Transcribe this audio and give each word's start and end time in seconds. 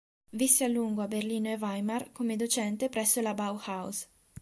Visse 0.31 0.63
a 0.63 0.67
lungo 0.67 1.03
a 1.03 1.07
Berlino 1.07 1.47
e 1.49 1.51
a 1.51 1.57
Weimar 1.59 2.11
come 2.11 2.35
docente 2.35 2.89
presso 2.89 3.21
la 3.21 3.35
Bauhaus. 3.35 4.07